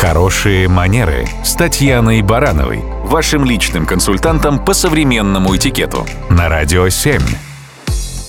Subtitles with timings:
[0.00, 7.20] Хорошие манеры с Татьяной Барановой, вашим личным консультантом по современному этикету на Радио 7.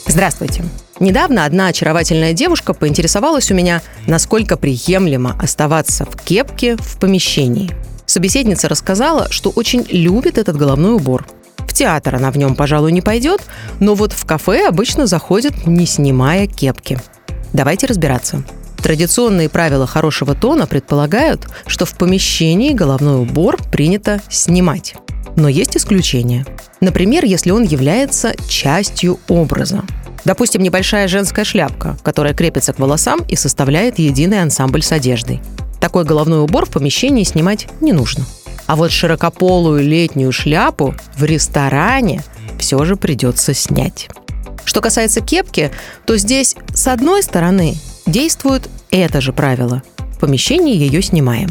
[0.05, 0.65] Здравствуйте.
[0.99, 7.71] Недавно одна очаровательная девушка поинтересовалась у меня, насколько приемлемо оставаться в кепке в помещении.
[8.05, 11.25] Собеседница рассказала, что очень любит этот головной убор.
[11.59, 13.43] В театр она в нем, пожалуй, не пойдет,
[13.79, 16.99] но вот в кафе обычно заходит, не снимая кепки.
[17.53, 18.43] Давайте разбираться.
[18.83, 24.95] Традиционные правила хорошего тона предполагают, что в помещении головной убор принято снимать.
[25.35, 26.45] Но есть исключения.
[26.81, 29.83] Например, если он является частью образа.
[30.25, 35.41] Допустим, небольшая женская шляпка, которая крепится к волосам и составляет единый ансамбль с одеждой.
[35.79, 38.25] Такой головной убор в помещении снимать не нужно.
[38.67, 42.23] А вот широкополую летнюю шляпу в ресторане
[42.59, 44.09] все же придется снять.
[44.63, 45.71] Что касается кепки,
[46.05, 49.83] то здесь, с одной стороны, действует это же правило.
[50.15, 51.49] В помещении ее снимаем.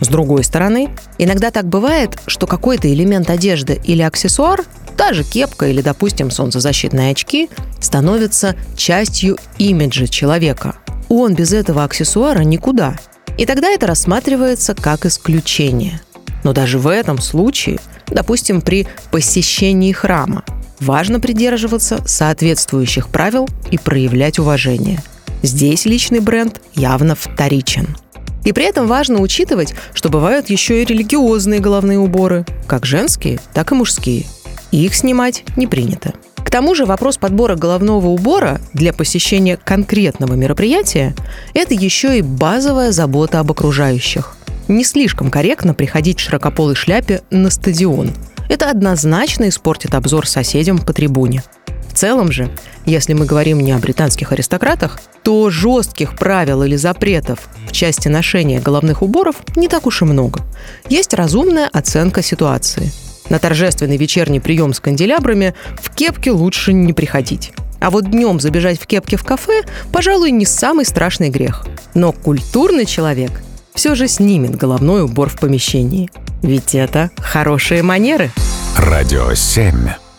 [0.00, 4.64] С другой стороны, иногда так бывает, что какой-то элемент одежды или аксессуар,
[4.96, 10.76] та же кепка или, допустим, солнцезащитные очки, становится частью имиджа человека.
[11.08, 12.96] Он без этого аксессуара никуда.
[13.36, 16.00] И тогда это рассматривается как исключение.
[16.44, 20.44] Но даже в этом случае, допустим, при посещении храма,
[20.78, 25.02] важно придерживаться соответствующих правил и проявлять уважение–
[25.42, 27.96] Здесь личный бренд явно вторичен.
[28.44, 33.72] И при этом важно учитывать, что бывают еще и религиозные головные уборы, как женские, так
[33.72, 34.26] и мужские.
[34.70, 36.12] Их снимать не принято.
[36.36, 41.14] К тому же вопрос подбора головного убора для посещения конкретного мероприятия–
[41.54, 44.36] это еще и базовая забота об окружающих.
[44.68, 48.12] Не слишком корректно приходить в широкополой шляпе на стадион.
[48.48, 51.42] Это однозначно испортит обзор соседям по трибуне–
[51.90, 52.50] в целом же,
[52.86, 58.60] если мы говорим не о британских аристократах, то жестких правил или запретов в части ношения
[58.60, 60.40] головных уборов не так уж и много.
[60.88, 62.92] Есть разумная оценка ситуации.
[63.28, 67.52] На торжественный вечерний прием с канделябрами в кепке лучше не приходить.
[67.80, 69.62] А вот днем забежать в кепке в кафе,
[69.92, 71.66] пожалуй, не самый страшный грех.
[71.94, 73.30] Но культурный человек
[73.74, 76.10] все же снимет головной убор в помещении.
[76.42, 78.30] Ведь это хорошие манеры.
[78.76, 80.09] Радио 7.